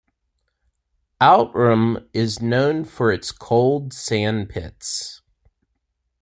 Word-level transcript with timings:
Outram 1.21 2.09
is 2.11 2.41
known 2.41 2.85
for 2.85 3.11
its 3.11 3.31
cold 3.31 3.93
sandpits. 3.93 5.21